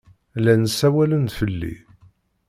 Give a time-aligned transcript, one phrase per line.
[0.43, 1.75] Llan ssawalen fell-i.